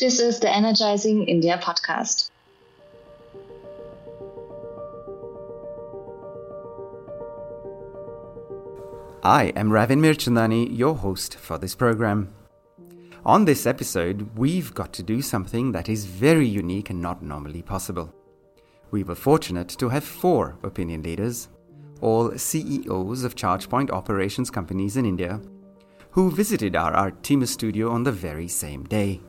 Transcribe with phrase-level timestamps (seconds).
[0.00, 2.30] This is the Energizing India podcast.
[9.22, 12.32] I am Ravin Mirchandani, your host for this program.
[13.26, 17.60] On this episode, we've got to do something that is very unique and not normally
[17.60, 18.10] possible.
[18.90, 21.48] We were fortunate to have four opinion leaders,
[22.00, 25.42] all CEOs of charge point operations companies in India,
[26.12, 29.20] who visited our Artemis studio on the very same day.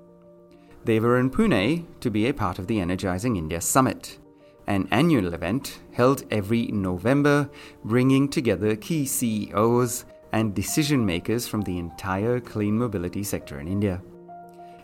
[0.83, 4.17] They were in Pune to be a part of the Energizing India Summit,
[4.65, 7.51] an annual event held every November,
[7.85, 14.01] bringing together key CEOs and decision makers from the entire clean mobility sector in India.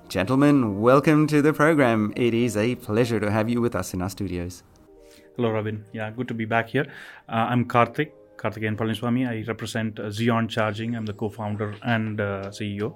[0.07, 2.13] Gentlemen, welcome to the program.
[2.15, 4.61] It is a pleasure to have you with us in our studios.
[5.35, 5.83] Hello, Ravin.
[5.93, 6.85] Yeah, good to be back here.
[7.27, 9.27] Uh, I'm Karthik, Karthik Karthikeyan Palaniswamy.
[9.27, 10.95] I represent uh, Zeon Charging.
[10.95, 12.95] I'm the co founder and uh, CEO.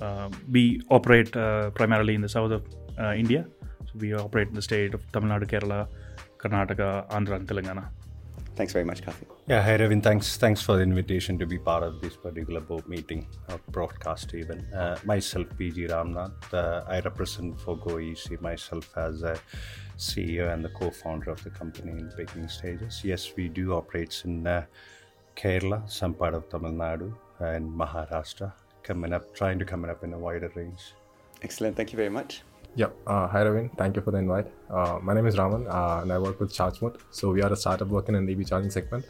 [0.00, 2.64] Uh, we operate uh, primarily in the south of
[2.98, 3.46] uh, India.
[3.86, 5.88] So we operate in the state of Tamil Nadu, Kerala,
[6.38, 7.88] Karnataka, Andhra, and Telangana.
[8.56, 9.26] Thanks very much, Kathy.
[9.48, 10.00] Yeah, hi Ravin.
[10.00, 14.32] Thanks, thanks for the invitation to be part of this particular board meeting or broadcast
[14.32, 14.60] even.
[14.72, 16.54] Uh, myself, PG Ramnath.
[16.54, 19.36] Uh, I represent for GoEC myself as a
[19.98, 23.00] CEO and the co-founder of the company in the beginning stages.
[23.04, 24.64] Yes, we do operate in uh,
[25.36, 28.52] Kerala, some part of Tamil Nadu, and Maharashtra.
[28.84, 30.92] Coming up, trying to coming up in a wider range.
[31.42, 31.74] Excellent.
[31.76, 32.42] Thank you very much.
[32.76, 33.70] Yeah, uh, hi Ravin.
[33.78, 34.48] Thank you for the invite.
[34.68, 36.98] Uh, my name is Raman uh, and I work with ChargeMod.
[37.10, 39.06] So we are a startup working in the EV charging segment.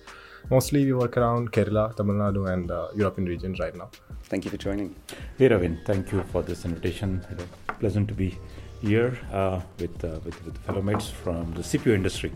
[0.50, 3.88] Mostly we work around Kerala, Tamil Nadu, and uh, European region right now.
[4.24, 4.94] Thank you for joining.
[5.38, 7.24] Hey Ravin, thank you for this invitation.
[7.30, 7.46] You know,
[7.80, 8.38] pleasant to be
[8.82, 12.32] here uh, with, uh, with, with fellow mates from the CPO industry.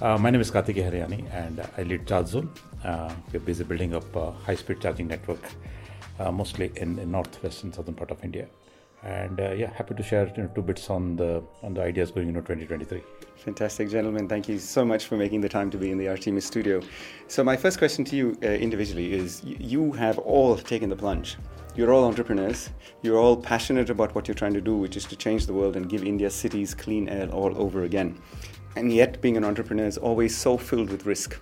[0.00, 2.48] Uh, my name is Kartikey Hariyani and I lead ChargeZone.
[2.84, 5.48] Uh, we're busy building up a high-speed charging network, uh,
[6.18, 8.46] mostly in, in northwest and southern part of India.
[9.02, 12.10] And uh, yeah, happy to share you know, two bits on the on the ideas
[12.10, 13.02] going into 2023.
[13.36, 14.28] Fantastic, gentlemen.
[14.28, 16.80] Thank you so much for making the time to be in the Artemis studio.
[17.28, 21.36] So, my first question to you uh, individually is you have all taken the plunge.
[21.76, 22.70] You're all entrepreneurs.
[23.02, 25.76] You're all passionate about what you're trying to do, which is to change the world
[25.76, 28.18] and give India's cities clean air all over again.
[28.74, 31.38] And yet, being an entrepreneur is always so filled with risk.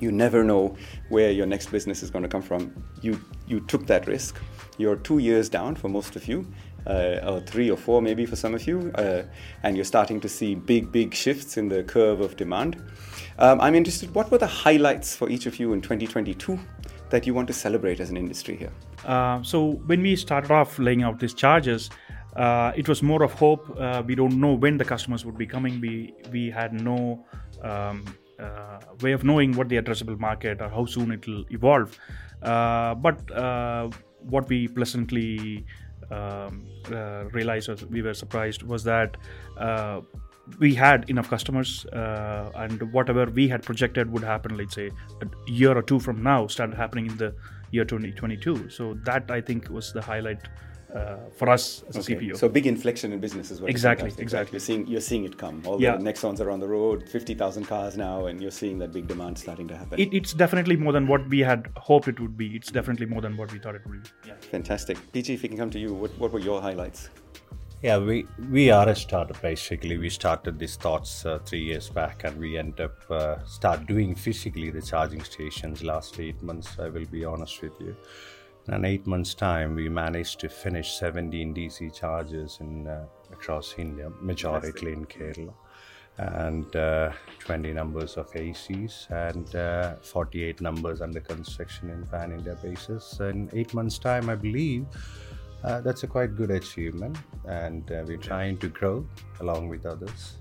[0.00, 0.76] You never know
[1.08, 2.72] where your next business is going to come from.
[3.02, 4.40] You, you took that risk.
[4.78, 6.50] You're two years down for most of you,
[6.86, 9.24] uh, or three or four maybe for some of you, uh,
[9.62, 12.82] and you're starting to see big, big shifts in the curve of demand.
[13.38, 16.58] Um, I'm interested, what were the highlights for each of you in 2022
[17.10, 18.72] that you want to celebrate as an industry here?
[19.04, 21.90] Uh, so when we started off laying out these charges,
[22.36, 23.76] uh, it was more of hope.
[23.78, 25.80] Uh, we don't know when the customers would be coming.
[25.80, 27.24] We we had no
[27.62, 28.04] um,
[28.40, 31.98] uh, way of knowing what the addressable market or how soon it will evolve.
[32.42, 33.88] Uh, but uh,
[34.20, 35.64] what we pleasantly
[36.10, 39.16] um, uh, realized, or we were surprised, was that
[40.58, 44.90] we had enough customers, uh, and whatever we had projected would happen, let's say
[45.22, 47.34] a year or two from now, started happening in the
[47.70, 48.68] year 2022.
[48.68, 50.48] So that I think was the highlight
[50.94, 52.36] uh, for us as a CPO.
[52.36, 53.70] So big inflection in business as well.
[53.70, 54.52] Exactly, exactly.
[54.56, 55.62] You're seeing you're seeing it come.
[55.66, 55.96] All Yeah.
[55.96, 59.06] the Nexons are on the road, fifty thousand cars now, and you're seeing that big
[59.08, 59.98] demand starting to happen.
[60.00, 62.56] it, it's definitely more than what we had hoped it would be.
[62.56, 64.08] It's definitely more than what we thought it would be.
[64.26, 64.34] Yeah.
[64.50, 64.98] Fantastic.
[65.12, 67.08] PG, if we can come to you, what, what were your highlights?
[67.82, 69.96] Yeah, we we are a startup basically.
[69.96, 74.14] We started these thoughts uh, three years back, and we end up uh, start doing
[74.14, 76.76] physically the charging stations last eight months.
[76.78, 77.96] I will be honest with you.
[78.68, 84.10] In eight months' time, we managed to finish 17 DC charges in uh, across India,
[84.20, 85.54] majority in Kerala,
[86.18, 92.56] and uh, 20 numbers of ACs and uh, 48 numbers under construction in pan India
[92.62, 93.18] basis.
[93.20, 94.86] In eight months' time, I believe.
[95.64, 99.06] Uh, that's a quite good achievement, and uh, we're trying to grow
[99.40, 100.38] along with others.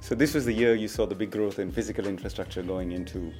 [0.00, 3.32] So this was the year you saw the big growth in physical infrastructure going into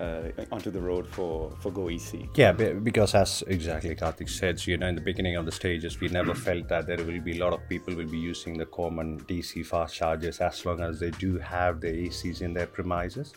[0.00, 2.28] uh, onto the road for for go GoEC.
[2.36, 6.00] Yeah, because as exactly Karthik said, so, you know, in the beginning of the stages,
[6.00, 8.66] we never felt that there will be a lot of people will be using the
[8.66, 13.34] common DC fast chargers as long as they do have the ACs in their premises.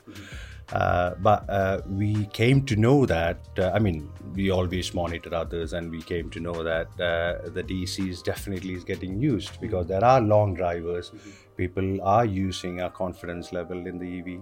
[0.71, 5.74] Uh, but uh, we came to know that, uh, I mean, we always monitor others
[5.74, 10.04] and we came to know that uh, the DCs definitely is getting used because there
[10.04, 11.12] are long drivers.
[11.57, 14.42] People are using our confidence level in the EV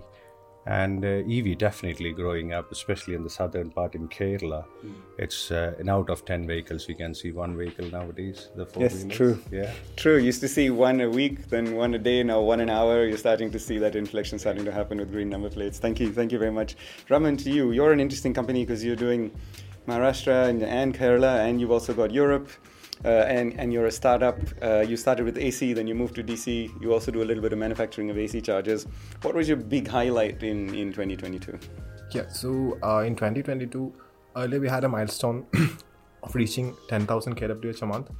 [0.65, 4.65] and uh, EV definitely growing up, especially in the southern part in Kerala.
[5.17, 8.49] It's uh, in out of 10 vehicles, we can see one vehicle nowadays.
[8.55, 9.39] The four Yes, true.
[9.51, 9.71] Yeah.
[9.95, 10.17] True.
[10.17, 12.21] Used to see one a week, then one a day.
[12.23, 13.05] Now one an hour.
[13.07, 15.79] You're starting to see that inflection starting to happen with green number plates.
[15.79, 16.11] Thank you.
[16.13, 16.75] Thank you very much,
[17.09, 17.37] Raman.
[17.37, 19.31] To you, you're an interesting company because you're doing
[19.87, 22.49] Maharashtra and, and Kerala, and you've also got Europe.
[23.03, 24.39] Uh, and and you're a startup.
[24.61, 26.69] Uh, you started with AC, then you moved to DC.
[26.81, 28.85] You also do a little bit of manufacturing of AC chargers.
[29.21, 31.59] What was your big highlight in in 2022?
[32.11, 33.93] Yeah, so uh, in 2022,
[34.35, 35.45] earlier we had a milestone
[36.23, 38.11] of reaching 10,000 kWh a month.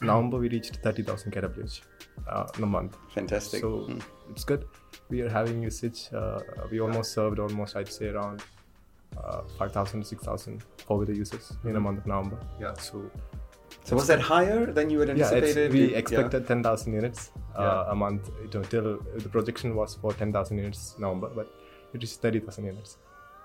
[0.00, 1.80] November we reached 30,000 kWh
[2.28, 2.96] uh, in a month.
[3.14, 3.60] Fantastic.
[3.62, 3.88] So
[4.30, 4.64] it's good.
[5.08, 6.08] We are having usage.
[6.12, 6.40] Uh,
[6.70, 8.44] we almost served almost I'd say around
[9.16, 12.38] uh, 5,000 to 6,000 four wheeler users in a month of November.
[12.60, 13.10] Yeah, so
[13.86, 15.72] So was that higher than you had yeah, anticipated?
[15.72, 15.98] we Yeah.
[15.98, 17.92] expected 10,000 units uh, Yeah.
[17.92, 18.30] a month.
[18.42, 21.46] You know, till the projection was for 10,000 units November, but
[21.94, 22.96] it is 30,000 units.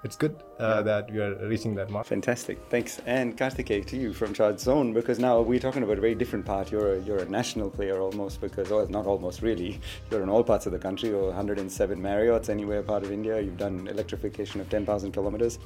[0.03, 2.07] It's good uh, that we are reaching that mark.
[2.07, 2.99] Fantastic, thanks.
[3.05, 6.43] And Karthikeya, to you from Charge Zone, because now we're talking about a very different
[6.43, 6.71] part.
[6.71, 9.79] You're a, you're a national player almost, because, or not almost really,
[10.09, 13.39] you're in all parts of the country, or 107 Marriotts, anywhere part of India.
[13.39, 15.59] You've done electrification of 10,000 kilometers.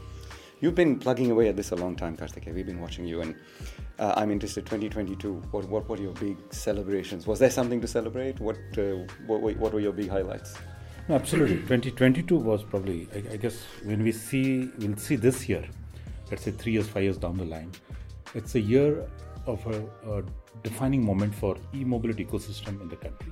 [0.66, 2.52] You've been plugging away at this a long time, Karthikeya.
[2.52, 3.36] We've been watching you, and
[4.00, 4.66] uh, I'm interested.
[4.66, 5.34] 2022.
[5.52, 7.28] What what were your big celebrations?
[7.28, 8.40] Was there something to celebrate?
[8.40, 10.56] What uh, what, what were your big highlights?
[11.08, 11.58] No, absolutely.
[11.58, 15.64] 2022 was probably, I, I guess, when we see, we'll see this year,
[16.32, 17.72] let's say three years, five years down the line,
[18.34, 19.08] it's a year
[19.46, 19.78] of a,
[20.12, 20.24] a
[20.64, 23.32] defining moment for e-mobility ecosystem in the country,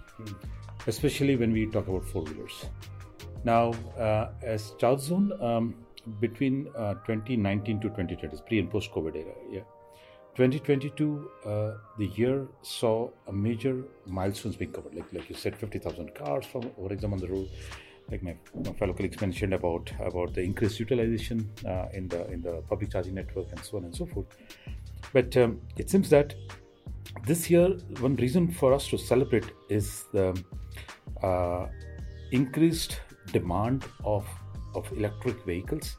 [0.85, 2.65] especially when we talk about four-wheelers.
[3.43, 5.73] Now, uh, as Charge Zone, um,
[6.19, 9.61] between uh, 2019 to 2020, pre and post-COVID era, yeah,
[10.35, 14.95] 2022, uh, the year saw a major milestones being covered.
[14.95, 17.49] Like like you said, 50,000 cars, from for example, on the road.
[18.11, 22.41] Like my, my fellow colleagues mentioned about about the increased utilization uh, in the in
[22.41, 24.25] the public charging network and so on and so forth.
[25.13, 26.33] But um, it seems that
[27.25, 30.37] this year, one reason for us to celebrate is the
[31.21, 31.67] uh,
[32.31, 32.99] increased
[33.31, 34.25] demand of
[34.75, 35.97] of electric vehicles,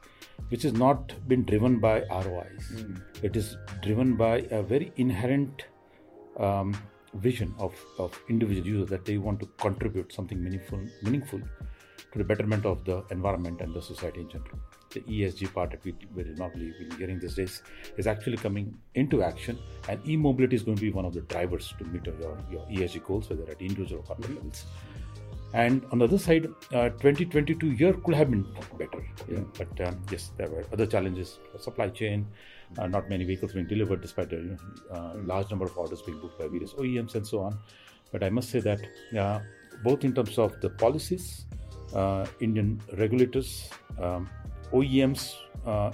[0.49, 2.85] which has not been driven by ROIs.
[3.23, 5.65] It is driven by a very inherent
[6.39, 6.77] um,
[7.15, 11.41] vision of, of individual users that they want to contribute something meaningful meaningful
[12.13, 14.59] to the betterment of the environment and the society in general.
[14.91, 17.63] The ESG part that we we normally been hearing these days
[17.97, 21.75] is actually coming into action, and e-mobility is going to be one of the drivers
[21.79, 24.65] to meet your, your ESG goals, whether at individual or corporate levels.
[25.55, 28.45] And on the other side, uh, 2022 year could have been
[28.77, 29.07] better.
[29.31, 29.45] Yeah.
[29.57, 32.27] But um, yes, there were other challenges: supply chain,
[32.77, 34.59] uh, not many vehicles being delivered, despite a
[34.91, 37.57] uh, large number of orders being booked by various OEMs and so on.
[38.11, 38.81] But I must say that
[39.17, 39.41] uh,
[39.85, 41.47] both in terms of the policies,
[41.95, 44.29] uh, Indian regulators, um,
[44.73, 45.35] OEMs.
[45.65, 45.93] Uh,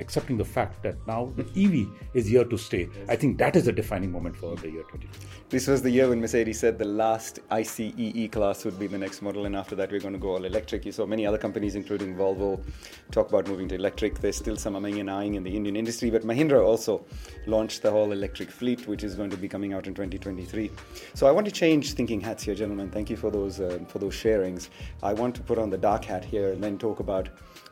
[0.00, 2.88] accepting the fact that now the EV is here to stay.
[3.08, 5.08] I think that is a defining moment for the year 2020.
[5.48, 8.98] This was the year when Mercedes said the last ICE E class would be the
[8.98, 10.84] next model, and after that, we're going to go all electric.
[10.84, 12.62] You saw many other companies, including Volvo,
[13.10, 14.20] talk about moving to electric.
[14.20, 17.04] There's still some umming and ahhing in the Indian industry, but Mahindra also
[17.46, 20.70] launched the whole electric fleet, which is going to be coming out in 2023.
[21.14, 22.90] So I want to change thinking hats here, gentlemen.
[22.90, 24.68] Thank you for those uh, for those sharings.
[25.02, 27.30] I want to put on the dark hat here and then talk about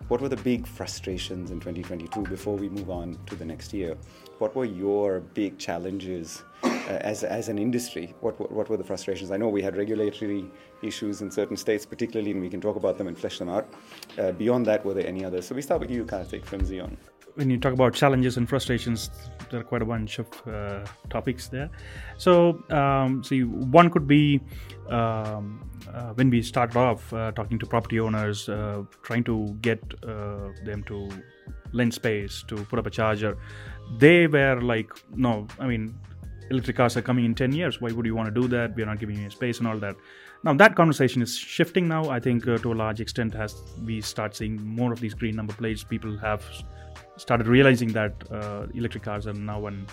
[0.08, 3.96] what were the big frustrations in 2022 before we move on to the next year.
[4.38, 6.68] What were your big challenges uh,
[7.00, 8.14] as, as an industry?
[8.20, 9.30] What, what, what were the frustrations?
[9.30, 10.44] I know we had regulatory
[10.82, 13.68] issues in certain states, particularly, and we can talk about them and flesh them out.
[14.18, 15.46] Uh, beyond that, were there any others?
[15.46, 16.96] So we start with you, Karthik, from Zeon.
[17.36, 19.10] When you talk about challenges and frustrations,
[19.50, 21.70] there are quite a bunch of uh, topics there.
[22.16, 24.40] So, um, see, one could be
[24.88, 29.80] um, uh, when we started off uh, talking to property owners, uh, trying to get
[30.02, 31.08] uh, them to
[31.72, 33.36] lend space to put up a charger.
[33.98, 35.94] They were like, no, I mean,
[36.50, 37.80] electric cars are coming in 10 years.
[37.80, 38.74] Why would you want to do that?
[38.74, 39.96] We're not giving you space and all that.
[40.46, 42.08] Now that conversation is shifting now.
[42.08, 45.34] I think uh, to a large extent as we start seeing more of these green
[45.34, 46.44] number plates, people have
[47.16, 49.88] started realizing that uh, electric cars are now and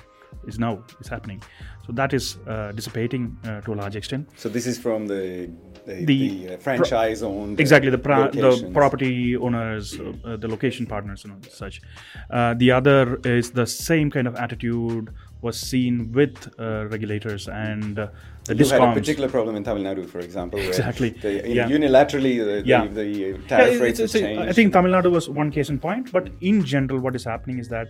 [0.48, 1.42] is now is happening.
[1.88, 4.30] So that is uh, dissipating uh, to a large extent.
[4.36, 5.50] So this is from the
[5.88, 11.26] the, The the, uh, franchise-owned exactly the pra- the property owners uh, the location partners
[11.26, 11.82] and such
[12.30, 15.10] uh, the other is the same kind of attitude
[15.44, 18.08] was seen with uh, regulators and uh,
[18.46, 21.10] the You had a particular problem in Tamil Nadu, for example, where Exactly.
[21.26, 21.68] the, Yeah.
[21.78, 22.86] unilaterally the, Yeah.
[22.88, 24.50] the, the tariff it's- rates have it's- changed.
[24.50, 27.60] I think Tamil Nadu was one case in point, but in general, what is happening
[27.60, 27.88] is that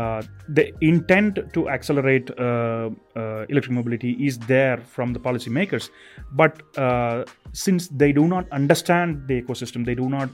[0.00, 5.90] uh, the intent to accelerate uh, uh, electric mobility is there from the policymakers,
[6.42, 10.30] but uh, since they do not understand the ecosystem, they do not.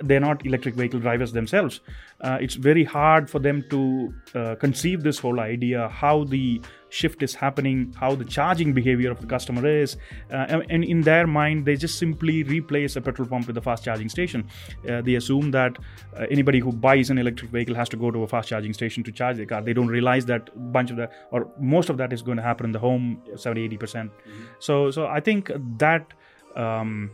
[0.00, 1.80] They're not electric vehicle drivers themselves.
[2.20, 7.22] Uh, it's very hard for them to uh, conceive this whole idea how the shift
[7.22, 9.96] is happening, how the charging behavior of the customer is,
[10.30, 13.60] uh, and, and in their mind, they just simply replace a petrol pump with a
[13.60, 14.46] fast charging station.
[14.88, 15.76] Uh, they assume that
[16.16, 19.02] uh, anybody who buys an electric vehicle has to go to a fast charging station
[19.02, 19.60] to charge their car.
[19.60, 22.42] They don't realize that a bunch of that, or most of that, is going to
[22.42, 24.12] happen in the home, 70, 80 percent.
[24.12, 24.44] Mm-hmm.
[24.60, 26.12] So, so I think that.
[26.56, 27.10] Um,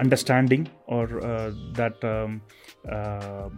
[0.00, 2.40] understanding or uh, that um,
[2.90, 3.48] uh,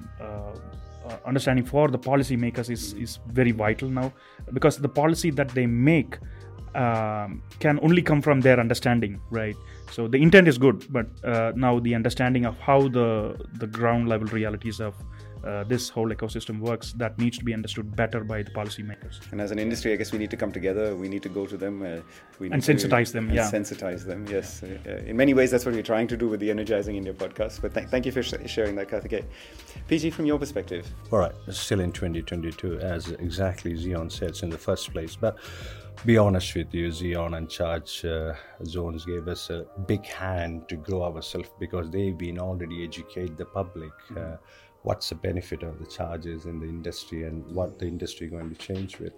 [1.25, 4.13] understanding for the policymakers is, is very vital now
[4.53, 6.19] because the policy that they make
[6.75, 9.57] um, can only come from their understanding right?
[9.91, 14.09] So the intent is good but uh, now the understanding of how the the ground
[14.09, 14.95] level realities of
[15.47, 19.21] uh, this whole ecosystem works that needs to be understood better by the policymakers.
[19.31, 20.95] And as an industry, I guess we need to come together.
[20.97, 21.83] We need to go to them.
[21.83, 22.01] Uh,
[22.39, 23.27] we and sensitize them.
[23.27, 24.27] And yeah, sensitize them.
[24.29, 24.63] Yes.
[24.63, 27.63] Uh, in many ways, that's what we're trying to do with the Energizing India podcast.
[27.63, 29.25] But th- thank you for sh- sharing that, Karthikeya.
[29.89, 30.87] PG, from your perspective.
[31.13, 31.33] All right.
[31.51, 35.39] Still in 2022, as exactly Zeon said in the first place, but
[36.05, 38.35] be honest with you, Zeon and Charge uh,
[38.65, 43.47] Zones gave us a big hand to grow ourselves because they've been already educate the
[43.47, 43.91] public.
[44.11, 44.35] Mm-hmm.
[44.35, 44.37] Uh,
[44.87, 48.55] what's the benefit of the charges in the industry and what the industry going to
[48.55, 49.15] change with.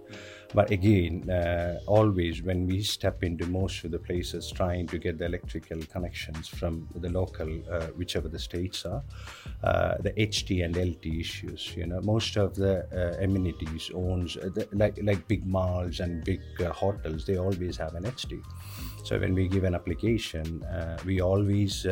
[0.53, 5.19] But again, uh, always when we step into most of the places trying to get
[5.19, 9.03] the electrical connections from the local, uh, whichever the states are,
[9.63, 11.73] uh, the HT and LT issues.
[11.75, 16.23] You know, most of the uh, amenities owns uh, the, like like big malls and
[16.23, 17.25] big uh, hotels.
[17.25, 18.41] They always have an HT.
[19.03, 20.63] So when we give an application,
[21.05, 21.85] we always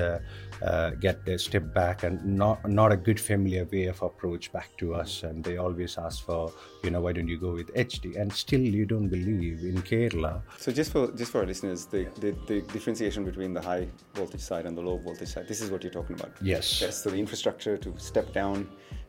[0.99, 4.93] get a step back and not not a good familiar way of approach back to
[4.95, 6.51] us and they always ask for
[6.83, 10.41] you know why don't you go with HT and still you don't believe in kerala.
[10.57, 14.45] So just for just for our listeners the, the, the differentiation between the high voltage
[14.51, 16.31] side and the low voltage side this is what you're talking about.
[16.41, 16.81] Yes.
[16.81, 18.57] Yes so the infrastructure to step down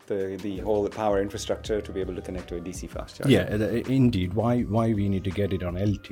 [0.08, 3.30] the, the whole power infrastructure to be able to connect to a DC fast charger.
[3.30, 4.34] Yeah, indeed.
[4.34, 6.08] Why why we need to get it on LT?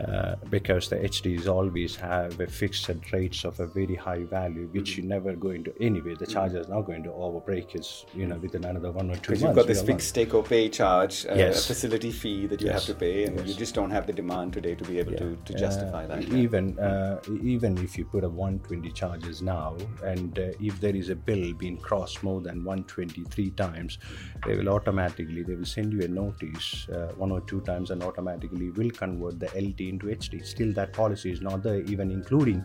[0.00, 4.92] Uh, because the HTs always have a fixed rates of a very high value, which
[4.92, 4.96] mm.
[4.98, 6.14] you never go to anyway.
[6.14, 9.16] The charger is not going to overbreak is you know within another one or two
[9.16, 9.26] months.
[9.26, 11.64] Because you've got this fixed take or pay charge, uh, yes.
[11.64, 12.86] a facility fee that you yes.
[12.86, 13.48] have to pay, and yes.
[13.48, 15.18] you just don't have the demand today to be able yeah.
[15.18, 16.22] to, to justify uh, that.
[16.24, 21.08] Even uh, even if you put a 120 charges now, and uh, if there is
[21.08, 23.98] a bill being crossed more than 120 23 times
[24.46, 28.02] they will automatically they will send you a notice uh, one or two times and
[28.02, 32.64] automatically will convert the lt into HT still that policy is not there even including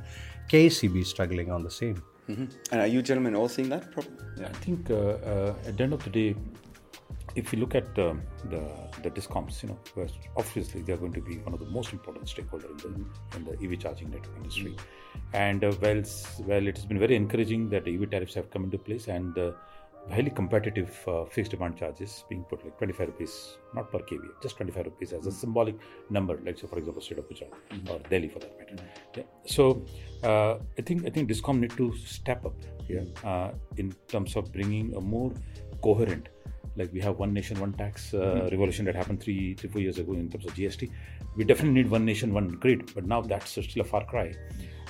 [0.49, 2.45] KSEB struggling on the same mm-hmm.
[2.71, 4.47] and are you gentlemen all seeing that problem yeah.
[4.47, 6.35] i think uh, uh, at the end of the day
[7.35, 8.13] if you look at uh,
[8.49, 8.61] the
[9.03, 12.27] the discoms, you know, obviously they are going to be one of the most important
[12.27, 14.75] stakeholder in the in the EV charging network industry.
[15.33, 16.01] And uh, well,
[16.51, 19.51] well, it has been very encouraging that EV tariffs have come into place, and uh,
[20.09, 24.55] highly competitive uh, fixed demand charges being put like 25 rupees not per kVA just
[24.57, 25.75] 25 rupees as a symbolic
[26.09, 27.91] number like say for example state of Gujarat mm-hmm.
[27.91, 29.19] or Delhi for that matter mm-hmm.
[29.19, 29.23] yeah.
[29.45, 29.85] so
[30.23, 32.55] uh, I think I think Discom need to step up
[32.87, 35.31] here uh, in terms of bringing a more
[35.81, 36.29] coherent
[36.77, 38.47] like we have one nation one tax uh, mm-hmm.
[38.55, 40.89] revolution that happened three three four years ago in terms of GST
[41.35, 44.33] we definitely need one nation one grid but now that's still a far cry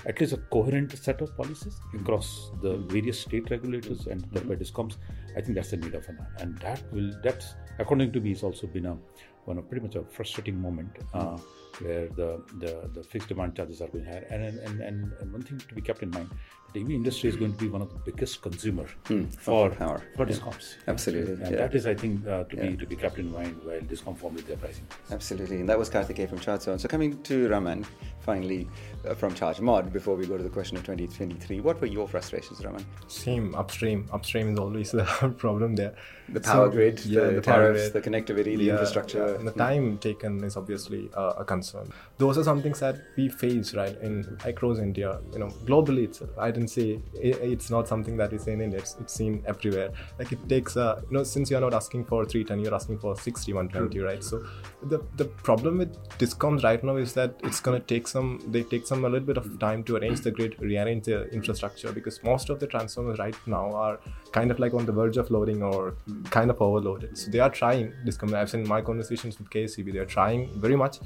[0.07, 4.95] at least a coherent set of policies across the various state regulators and thereby discoms.
[5.35, 8.29] I think that's the need of an hour and that will that's according to me
[8.29, 8.97] has also been a
[9.45, 11.37] one of pretty much a frustrating moment uh,
[11.79, 15.41] where the, the the fixed demand charges are going higher and and, and and one
[15.41, 16.29] thing to be kept in mind
[16.73, 20.01] the EV industry is going to be one of the biggest consumer mm, for power
[20.15, 20.75] for discoms.
[20.75, 20.93] Yeah.
[20.93, 21.57] Absolutely, and yeah.
[21.57, 22.69] that is, I think, uh, to yeah.
[22.69, 24.85] be to be kept in mind while discom formulate their pricing.
[25.11, 26.79] Absolutely, and that was Karthikeya from ChargeZone.
[26.79, 27.85] So coming to Raman,
[28.27, 28.67] finally
[29.07, 32.63] uh, from ChargeMod, before we go to the question of 2023, what were your frustrations,
[32.63, 32.85] Raman?
[33.07, 34.05] Same upstream.
[34.11, 35.05] Upstream is always the
[35.37, 35.95] problem there.
[36.29, 39.35] The power so, grid, the, the, tariffs, the connectivity, the infrastructure.
[39.35, 41.89] And the time taken is obviously uh, a concern.
[42.17, 45.21] Those are some things that we face right in across India.
[45.31, 46.31] You know, globally itself.
[46.37, 48.79] I didn't say it's not something that is in India.
[48.79, 49.91] It's, it's seen everywhere.
[50.19, 53.15] Like it takes a you know since you're not asking for 310, you're asking for
[53.15, 54.21] 60, 120, right?
[54.21, 54.45] So
[54.83, 58.16] the the problem with discoms right now is that it's gonna take some
[58.47, 61.91] they take some a little bit of time to arrange the grid, rearrange the infrastructure
[61.91, 63.99] because most of the transformers right now are
[64.31, 65.95] kind of like on the verge of loading or
[66.29, 67.17] kind of overloaded.
[67.17, 67.93] So they are trying.
[68.05, 70.99] Discom I've seen my conversations with KSEB They are trying very much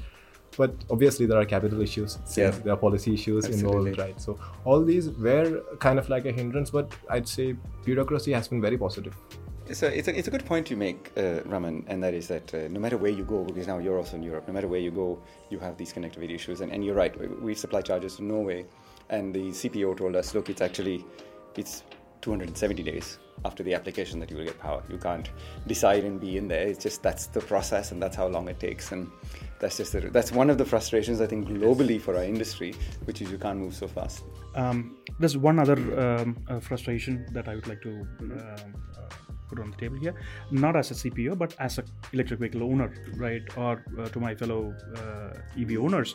[0.56, 2.50] but obviously there are capital issues yeah.
[2.50, 3.90] there are policy issues Absolutely.
[3.92, 7.54] involved right so all these were kind of like a hindrance but i'd say
[7.84, 9.16] bureaucracy has been very positive
[9.72, 12.28] it's a, it's a, it's a good point you make, uh, Raman, and that is
[12.28, 14.68] that uh, no matter where you go, because now you're also in Europe, no matter
[14.68, 16.60] where you go, you have these connectivity issues.
[16.60, 18.66] And, and you're right, we supply charges to Norway,
[19.08, 21.06] and the CPO told us, look, it's actually,
[21.56, 21.84] it's
[22.20, 24.82] 270 days after the application that you will get power.
[24.90, 25.30] You can't
[25.66, 26.68] decide and be in there.
[26.68, 28.92] It's just that's the process and that's how long it takes.
[28.92, 29.10] And
[29.58, 32.74] that's just the, that's one of the frustrations I think globally for our industry,
[33.04, 34.22] which is you can't move so fast.
[34.54, 38.40] Um, there's one other um, uh, frustration that I would like to um,
[38.96, 40.14] uh, put on the table here,
[40.50, 43.42] not as a CPO, but as an electric vehicle owner, right?
[43.56, 46.14] Or uh, to my fellow uh, EV owners.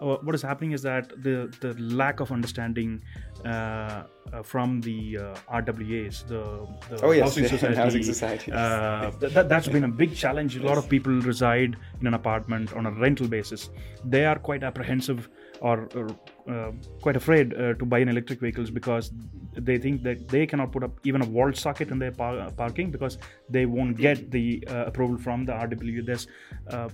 [0.00, 1.72] Uh, what is happening is that the, the
[2.02, 3.02] lack of understanding
[3.44, 4.02] uh,
[4.42, 5.14] from the
[5.60, 6.42] RWAs, the,
[6.90, 7.24] the oh, yes.
[7.24, 8.50] housing society, housing society.
[8.50, 10.56] that, that's been a big challenge.
[10.56, 13.70] A lot of people reside in an apartment on a rental basis.
[14.04, 15.28] They are quite apprehensive
[15.60, 16.08] or, or
[16.48, 19.12] uh, quite afraid uh, to buy an electric vehicles because
[19.56, 22.50] they think that they cannot put up even a wall socket in their par- uh,
[22.50, 23.18] parking because
[23.48, 26.04] they won't get the uh, approval from the RW.
[26.04, 26.26] There's
[26.70, 26.88] uh,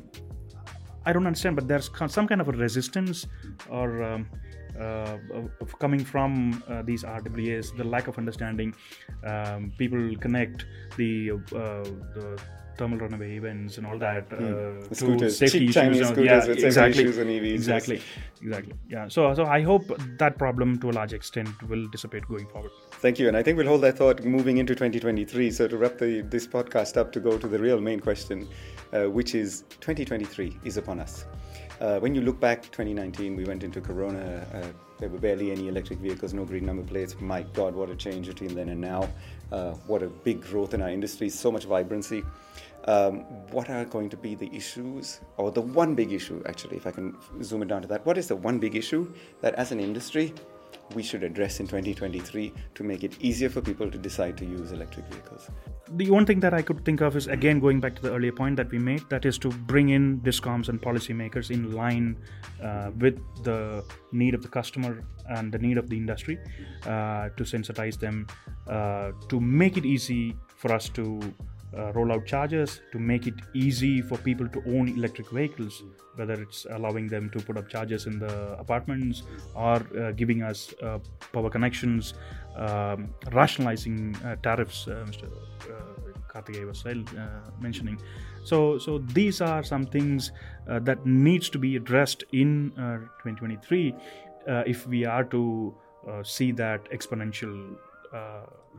[1.06, 3.26] I don't understand, but there's some kind of a resistance
[3.70, 4.28] or um,
[4.78, 5.16] uh,
[5.78, 8.74] coming from uh, these RWAs, the lack of understanding.
[9.24, 12.40] Um, people connect the, uh, the
[12.80, 15.18] thermal runaway events and all that uh, mm.
[15.18, 15.74] to safety issues.
[15.74, 17.18] Chinese scooters yeah, exactly, issues.
[17.54, 18.00] Exactly,
[18.40, 18.74] exactly.
[18.88, 19.08] Yeah.
[19.08, 19.84] So, so I hope
[20.18, 22.70] that problem to a large extent will dissipate going forward.
[22.92, 25.50] Thank you, and I think we'll hold that thought moving into 2023.
[25.50, 28.48] So to wrap the, this podcast up, to go to the real main question,
[28.94, 31.26] uh, which is 2023 is upon us.
[31.80, 34.66] Uh, when you look back 2019 we went into corona uh,
[34.98, 38.26] there were barely any electric vehicles no green number plates my god what a change
[38.26, 39.08] between then and now
[39.50, 42.22] uh, what a big growth in our industry so much vibrancy
[42.84, 43.20] um,
[43.50, 46.90] what are going to be the issues, or the one big issue, actually, if I
[46.90, 48.04] can zoom it down to that?
[48.06, 50.34] What is the one big issue that as an industry
[50.94, 54.72] we should address in 2023 to make it easier for people to decide to use
[54.72, 55.48] electric vehicles?
[55.96, 58.32] The one thing that I could think of is again going back to the earlier
[58.32, 62.16] point that we made that is to bring in discoms and policymakers in line
[62.62, 66.38] uh, with the need of the customer and the need of the industry
[66.86, 68.26] uh, to sensitize them,
[68.68, 71.20] uh, to make it easy for us to
[71.76, 75.82] uh, roll chargers to make it easy for people to own electric vehicles,
[76.16, 79.22] whether it's allowing them to put up chargers in the apartments
[79.54, 80.98] or uh, giving us uh,
[81.32, 82.14] power connections,
[82.56, 85.24] um, rationalizing uh, tariffs, uh, Mr.
[85.24, 86.84] Uh, Karthikeya was
[87.60, 88.00] mentioning.
[88.44, 90.32] So, so these are some things
[90.66, 93.94] that needs to be addressed in 2023
[94.66, 95.74] if we are to
[96.22, 97.76] see that exponential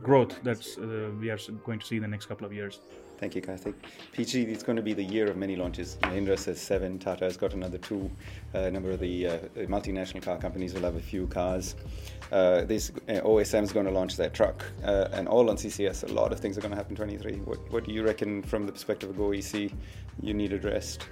[0.02, 2.80] growth that's uh, we are going to see in the next couple of years.
[3.22, 3.74] Thank you, Karthik.
[4.10, 5.96] PG, it's going to be the year of many launches.
[6.02, 8.10] Mahindra says seven, Tata has got another two.
[8.52, 11.76] Uh, a number of the uh, multinational car companies will have a few cars.
[12.32, 16.02] Uh, this uh, OSM is going to launch their truck, uh, and all on CCS.
[16.10, 17.34] A lot of things are going to happen 23.
[17.44, 19.72] What, what do you reckon from the perspective of GoEC
[20.20, 21.08] you need addressed?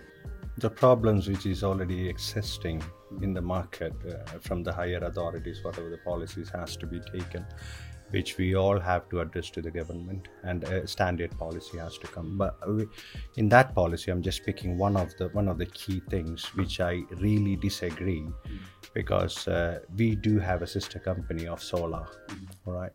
[0.58, 2.82] The problems which is already existing
[3.22, 3.94] in the market
[4.40, 7.46] from the higher authorities, whatever the policies has to be taken
[8.10, 12.06] which we all have to address to the government and a standard policy has to
[12.06, 12.58] come but
[13.36, 16.80] in that policy i'm just picking one of the one of the key things which
[16.80, 18.26] i really disagree
[18.94, 22.06] because uh, we do have a sister company of solar
[22.66, 22.92] all right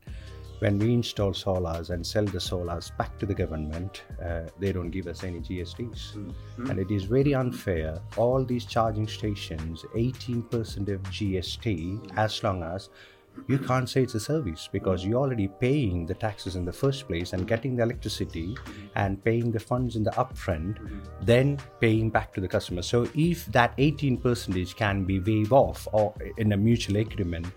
[0.59, 4.89] when we install solars and sell the solars back to the government, uh, they don't
[4.89, 6.13] give us any GSTs.
[6.13, 6.69] Mm-hmm.
[6.69, 7.99] And it is very unfair.
[8.15, 12.89] All these charging stations, 18% of GST, as long as
[13.47, 17.07] you can't say it's a service because you're already paying the taxes in the first
[17.07, 18.55] place and getting the electricity
[18.95, 20.77] and paying the funds in the upfront,
[21.21, 22.81] then paying back to the customer.
[22.81, 27.47] So if that 18 percentage can be waived off or in a mutual agreement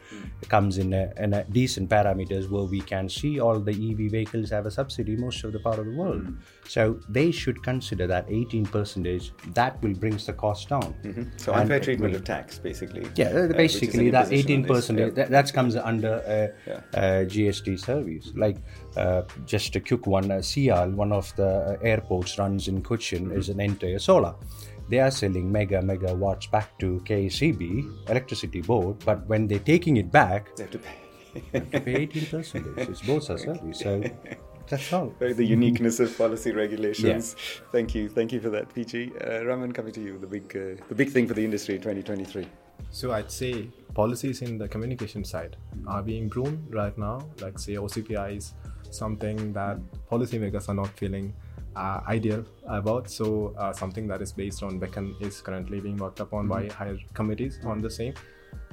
[0.49, 4.51] comes in a, in a decent parameters where we can see all the EV vehicles
[4.51, 6.27] have a subsidy most of the part of the world.
[6.69, 10.95] So they should consider that 18 percentage that will brings the cost down.
[11.03, 11.23] Mm-hmm.
[11.39, 13.09] So unfair treatment will, of tax basically.
[13.17, 15.15] Yeah, uh, basically that 18 percentage yeah.
[15.15, 16.81] that, that's comes under a, yeah.
[16.93, 18.33] a GST service.
[18.37, 18.59] Like
[18.97, 23.29] uh, just a quick one, uh, CIAL, one of the uh, airports runs in Cochin,
[23.29, 23.39] mm-hmm.
[23.39, 24.35] is an entire solar.
[24.91, 29.97] They are selling mega mega watts back to KSEB electricity board, but when they're taking
[29.97, 31.43] it back, they have to pay.
[31.53, 32.67] have to pay 18 percent.
[32.77, 33.81] It's both a service.
[33.81, 34.03] So
[34.69, 35.13] that's all.
[35.19, 37.37] The uniqueness of policy regulations.
[37.37, 37.67] Yeah.
[37.73, 39.13] Thank you, thank you for that, PG.
[39.21, 41.81] Uh, Raman, coming to you, the big, uh, the big thing for the industry in
[41.81, 42.47] 2023.
[42.91, 47.29] So I'd say policies in the communication side are being groomed right now.
[47.41, 48.55] Like say OCPI is
[48.91, 49.79] something that
[50.11, 51.35] policymakers are not feeling
[51.77, 53.11] uh, ideal about.
[53.11, 56.99] So uh, something that is based on Beckn is currently being worked upon by higher
[57.15, 58.15] committees on the same.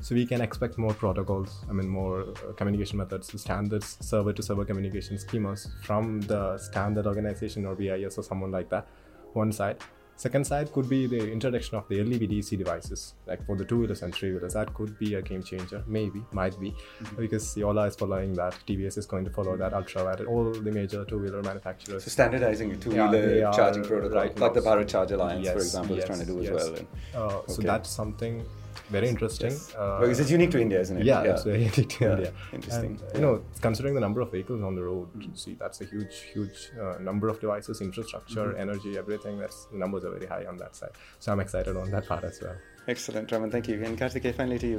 [0.01, 1.65] So we can expect more protocols.
[1.69, 7.75] I mean, more uh, communication methods, standards, server-to-server communication schemas from the standard organization or
[7.75, 8.87] BIS or someone like that.
[9.33, 9.77] One side,
[10.17, 13.79] Second side could be the introduction of the LEV DC devices, like for the two
[13.79, 14.53] wheelers and three wheelers.
[14.53, 17.17] That could be a game changer, maybe, might be, mm-hmm.
[17.17, 18.57] because Yola is following that.
[18.65, 19.73] TVS is going to follow that.
[19.73, 22.05] Ultra, all the major two wheeler manufacturers.
[22.05, 25.53] So standardizing a two wheeler yeah, charging protocol, right like the Bharat Charge Alliance, yes,
[25.53, 26.63] for example, yes, is trying to do yes.
[26.63, 26.87] as well.
[27.13, 27.53] Uh, okay.
[27.53, 28.45] So that's something
[28.89, 29.51] very interesting.
[29.51, 29.73] Yes.
[29.77, 31.05] Uh, because it's unique to India, isn't it?
[31.05, 31.31] Yeah, yeah.
[31.31, 32.11] it's very unique to yeah.
[32.11, 32.33] India.
[32.53, 32.99] Interesting.
[33.07, 35.33] And, you know, considering the number of vehicles on the road, mm-hmm.
[35.33, 38.61] see that's a huge, huge uh, number of devices, infrastructure, mm-hmm.
[38.61, 39.39] energy, everything.
[39.39, 40.91] That's the numbers are very high on that side.
[41.19, 42.55] So I'm excited on that part as well.
[42.87, 43.49] Excellent, Raman.
[43.49, 43.83] Thank you.
[43.83, 44.77] And Kartikey, finally to you,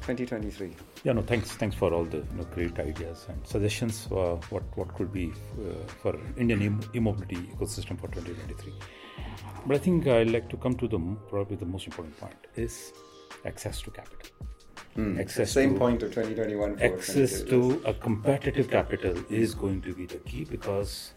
[0.00, 0.74] 2023.
[1.04, 1.52] Yeah, no, thanks.
[1.52, 5.32] Thanks for all the you know, great ideas and suggestions for what what could be
[5.32, 8.74] uh, for Indian e-mobility ecosystem for 2023.
[9.66, 12.92] But I think I'd like to come to the probably the most important point is
[13.44, 14.30] access to capital.
[14.96, 15.20] Mm.
[15.20, 16.80] Access same to, point of 2021.
[16.80, 21.12] Access to a competitive capital is going to be the key because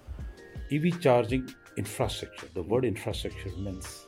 [0.72, 4.06] EV charging infrastructure, the word infrastructure means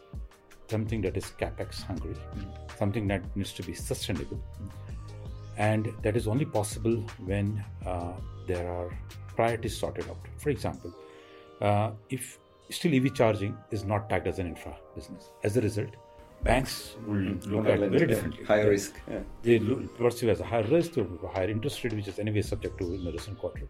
[0.67, 2.77] something that is capex hungry, mm.
[2.77, 4.37] something that needs to be sustainable.
[4.61, 4.71] Mm.
[5.57, 8.13] And that is only possible when uh,
[8.47, 8.89] there are
[9.35, 10.17] priorities sorted out.
[10.37, 10.93] For example,
[11.61, 15.95] uh, if still EV charging is not tagged as an infra business, as a result,
[16.43, 18.43] banks will look at very differently.
[18.43, 18.99] Higher risk.
[19.09, 19.19] Yeah.
[19.43, 22.77] They look, perceive as a higher risk or higher interest rate, which is anyway subject
[22.79, 23.67] to in the recent quarter.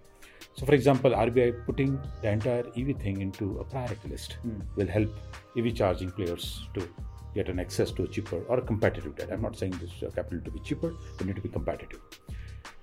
[0.54, 4.62] So, for example, RBI putting the entire EV thing into a priority list mm.
[4.76, 5.10] will help
[5.58, 6.88] EV charging players to
[7.34, 9.30] get an access to a cheaper or a competitive debt.
[9.32, 12.02] I'm not saying this capital to be cheaper, but need to be competitive.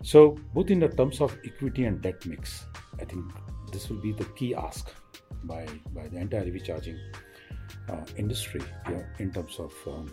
[0.02, 2.64] So, both in the terms of equity and debt mix,
[3.00, 3.24] I think
[3.72, 4.90] this will be the key ask
[5.44, 6.98] by by the entire EV charging
[7.90, 10.12] uh, industry yeah, in terms of um,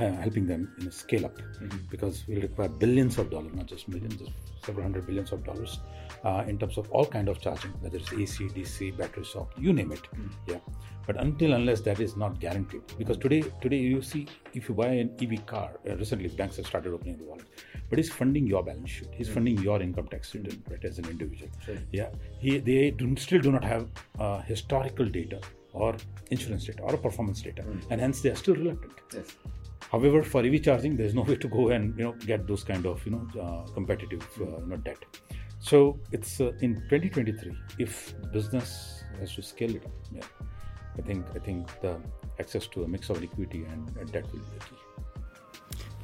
[0.00, 1.78] uh, helping them in a scale up mm-hmm.
[1.90, 4.32] because we'll require billions of dollars, not just millions, just
[4.64, 5.78] several hundred billions of dollars
[6.24, 9.72] uh, in terms of all kind of charging, whether it's AC, DC, battery swap, you
[9.72, 10.02] name it.
[10.02, 10.50] Mm-hmm.
[10.52, 10.58] Yeah.
[11.06, 14.88] But until unless that is not guaranteed, because today today you see if you buy
[14.88, 17.44] an EV car, uh, recently banks have started opening the wallet,
[17.90, 19.34] but he's funding your balance sheet, he's mm-hmm.
[19.34, 21.50] funding your income tax return, right, as an individual.
[21.64, 21.76] Sure.
[21.92, 22.08] Yeah.
[22.40, 25.40] He they do, still do not have uh, historical data
[25.74, 25.96] or
[26.30, 27.82] insurance data or performance data, mm.
[27.90, 28.92] and hence they are still reluctant.
[29.12, 29.36] Yes.
[29.90, 32.64] However, for EV charging, there is no way to go and you know get those
[32.64, 35.04] kind of you know uh, competitive uh, you know debt.
[35.60, 37.56] So it's uh, in 2023.
[37.78, 40.22] If business has to scale it up, yeah,
[40.98, 42.00] I think I think the
[42.40, 44.76] access to a mix of liquidity and, and debt will be the key.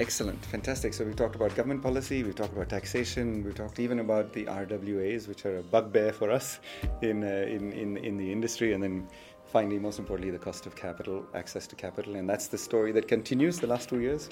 [0.00, 0.94] Excellent, fantastic.
[0.94, 4.46] So we talked about government policy, we talked about taxation, we talked even about the
[4.46, 6.58] RWAs, which are a bugbear for us
[7.02, 9.08] in uh, in, in in the industry, and then
[9.50, 12.16] finally, most importantly, the cost of capital, access to capital.
[12.16, 14.28] And that's the story that continues the last two years,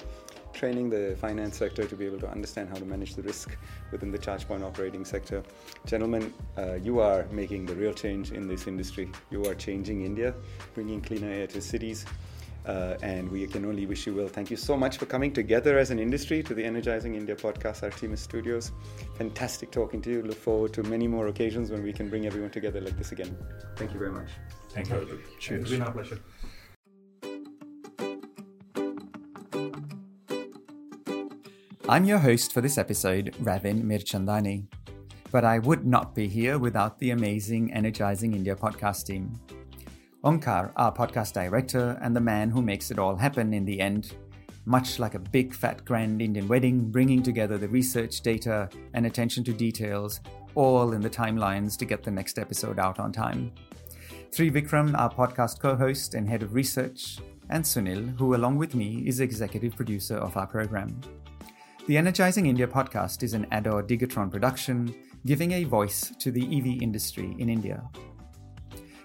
[0.53, 3.57] training the finance sector to be able to understand how to manage the risk
[3.91, 5.43] within the charge point operating sector.
[5.85, 9.11] Gentlemen, uh, you are making the real change in this industry.
[9.29, 10.33] You are changing India,
[10.73, 12.05] bringing cleaner air to cities.
[12.69, 14.27] Uh, and we can only wish you well.
[14.27, 17.81] Thank you so much for coming together as an industry to the Energizing India podcast,
[17.81, 18.73] Artemis Studios.
[19.17, 20.21] Fantastic talking to you.
[20.21, 23.35] Look forward to many more occasions when we can bring everyone together like this again.
[23.75, 24.29] Thank you very much.
[24.69, 25.19] Thank you.
[25.39, 25.61] Cheers.
[25.61, 26.19] It's been our pleasure.
[31.87, 34.67] I'm your host for this episode, Ravin Mirchandani.
[35.31, 39.39] But I would not be here without the amazing Energizing India podcast team.
[40.25, 44.15] Onkar, our podcast director, and the man who makes it all happen in the end,
[44.65, 49.45] much like a big fat grand Indian wedding, bringing together the research data and attention
[49.45, 50.19] to details,
[50.55, 53.53] all in the timelines to get the next episode out on time.
[54.31, 58.75] Sri Vikram, our podcast co host and head of research, and Sunil, who, along with
[58.75, 60.99] me, is executive producer of our program.
[61.87, 64.93] The Energizing India podcast is an Ador Digatron production,
[65.25, 67.89] giving a voice to the EV industry in India.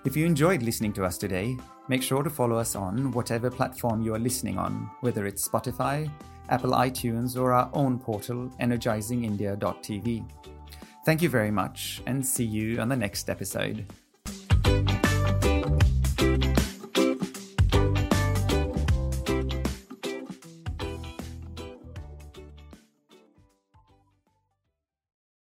[0.04, 1.56] If you enjoyed listening to us today,
[1.88, 6.10] make sure to follow us on whatever platform you are listening on, whether it's Spotify,
[6.50, 10.30] Apple iTunes, or our own portal, energizingindia.tv.
[11.06, 13.86] Thank you very much, and see you on the next episode.